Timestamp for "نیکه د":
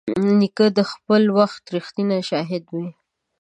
0.39-0.79